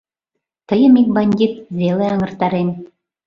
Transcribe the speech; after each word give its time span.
Тыйым 0.67 0.93
ик 1.01 1.07
«бандит» 1.15 1.53
веле 1.79 2.05
аҥыртарен. 2.13 2.69